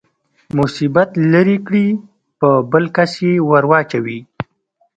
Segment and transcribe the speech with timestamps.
[0.57, 1.87] مصیبت لرې کړي
[2.39, 4.19] په بل کس يې ورواچوي.